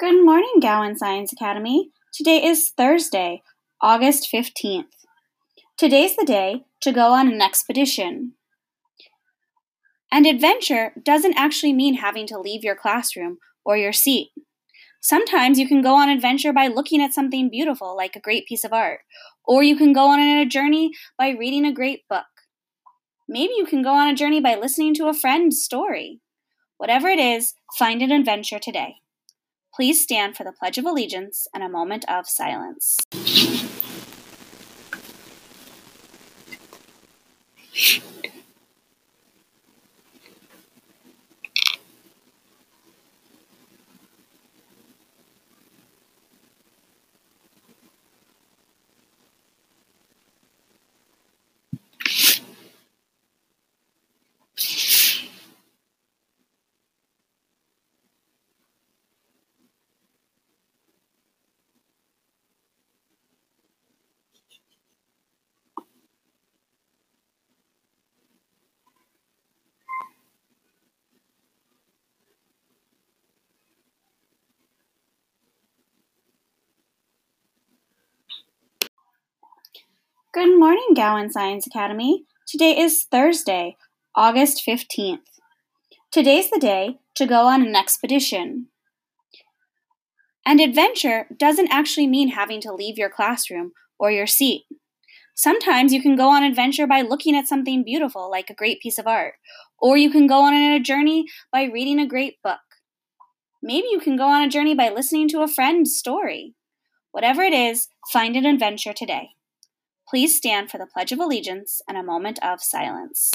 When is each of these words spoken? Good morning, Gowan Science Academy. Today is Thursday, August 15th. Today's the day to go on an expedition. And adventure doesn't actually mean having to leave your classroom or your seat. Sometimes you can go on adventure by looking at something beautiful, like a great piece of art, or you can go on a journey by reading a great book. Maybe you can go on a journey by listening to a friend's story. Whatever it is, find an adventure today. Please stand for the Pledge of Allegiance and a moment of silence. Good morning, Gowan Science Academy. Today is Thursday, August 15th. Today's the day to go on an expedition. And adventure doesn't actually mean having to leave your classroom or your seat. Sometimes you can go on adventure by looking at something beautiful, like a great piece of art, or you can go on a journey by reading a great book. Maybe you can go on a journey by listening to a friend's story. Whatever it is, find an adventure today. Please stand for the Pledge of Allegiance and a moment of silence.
Good 0.00 0.24
morning, 0.24 0.58
Gowan 0.60 0.96
Science 0.96 1.32
Academy. 1.32 1.90
Today 2.12 2.44
is 2.44 2.72
Thursday, 2.76 3.42
August 3.80 4.28
15th. 4.34 4.86
Today's 5.78 6.16
the 6.16 6.24
day 6.24 6.64
to 6.80 6.90
go 6.90 7.12
on 7.12 7.32
an 7.32 7.40
expedition. 7.40 8.32
And 10.10 10.26
adventure 10.26 10.94
doesn't 11.00 11.38
actually 11.38 11.72
mean 11.72 11.94
having 11.94 12.26
to 12.26 12.40
leave 12.40 12.64
your 12.64 12.74
classroom 12.74 13.38
or 13.64 13.76
your 13.76 13.92
seat. 13.92 14.30
Sometimes 15.00 15.60
you 15.60 15.68
can 15.68 15.80
go 15.80 15.94
on 15.94 16.08
adventure 16.08 16.52
by 16.52 16.66
looking 16.66 17.00
at 17.00 17.14
something 17.14 17.48
beautiful, 17.48 17.96
like 17.96 18.16
a 18.16 18.20
great 18.20 18.48
piece 18.48 18.64
of 18.64 18.72
art, 18.72 19.02
or 19.46 19.62
you 19.62 19.76
can 19.76 19.92
go 19.92 20.06
on 20.06 20.18
a 20.18 20.44
journey 20.44 20.90
by 21.16 21.28
reading 21.28 21.64
a 21.64 21.72
great 21.72 22.00
book. 22.10 22.26
Maybe 23.28 23.52
you 23.56 23.64
can 23.64 23.80
go 23.80 23.90
on 23.90 24.08
a 24.08 24.16
journey 24.16 24.40
by 24.40 24.56
listening 24.56 24.94
to 24.94 25.06
a 25.06 25.14
friend's 25.14 25.62
story. 25.62 26.20
Whatever 26.78 27.10
it 27.10 27.20
is, 27.20 27.54
find 27.78 28.02
an 28.02 28.10
adventure 28.10 28.58
today. 28.58 28.96
Please 29.74 30.00
stand 30.00 30.36
for 30.36 30.44
the 30.44 30.52
Pledge 30.52 30.78
of 30.78 30.84
Allegiance 30.84 31.48
and 31.52 31.64
a 31.64 31.68
moment 31.68 32.04
of 32.08 32.28
silence. 32.28 33.00
Good 80.34 80.58
morning, 80.58 80.94
Gowan 80.96 81.30
Science 81.30 81.64
Academy. 81.64 82.24
Today 82.48 82.76
is 82.76 83.04
Thursday, 83.04 83.76
August 84.16 84.64
15th. 84.66 85.20
Today's 86.10 86.50
the 86.50 86.58
day 86.58 86.98
to 87.14 87.24
go 87.24 87.46
on 87.46 87.64
an 87.64 87.76
expedition. 87.76 88.66
And 90.44 90.60
adventure 90.60 91.28
doesn't 91.38 91.70
actually 91.70 92.08
mean 92.08 92.30
having 92.30 92.60
to 92.62 92.74
leave 92.74 92.98
your 92.98 93.10
classroom 93.10 93.74
or 93.96 94.10
your 94.10 94.26
seat. 94.26 94.64
Sometimes 95.36 95.92
you 95.92 96.02
can 96.02 96.16
go 96.16 96.30
on 96.30 96.42
adventure 96.42 96.88
by 96.88 97.02
looking 97.02 97.36
at 97.36 97.46
something 97.46 97.84
beautiful, 97.84 98.28
like 98.28 98.50
a 98.50 98.54
great 98.54 98.80
piece 98.80 98.98
of 98.98 99.06
art, 99.06 99.34
or 99.78 99.96
you 99.96 100.10
can 100.10 100.26
go 100.26 100.40
on 100.40 100.52
a 100.52 100.80
journey 100.80 101.26
by 101.52 101.62
reading 101.62 102.00
a 102.00 102.08
great 102.08 102.42
book. 102.42 102.58
Maybe 103.62 103.86
you 103.88 104.00
can 104.00 104.16
go 104.16 104.24
on 104.24 104.42
a 104.42 104.50
journey 104.50 104.74
by 104.74 104.88
listening 104.88 105.28
to 105.28 105.42
a 105.42 105.48
friend's 105.48 105.96
story. 105.96 106.56
Whatever 107.12 107.44
it 107.44 107.54
is, 107.54 107.86
find 108.12 108.34
an 108.34 108.46
adventure 108.46 108.92
today. 108.92 109.28
Please 110.14 110.36
stand 110.36 110.70
for 110.70 110.78
the 110.78 110.86
Pledge 110.86 111.10
of 111.10 111.18
Allegiance 111.18 111.82
and 111.88 111.98
a 111.98 112.02
moment 112.04 112.38
of 112.40 112.62
silence. 112.62 113.32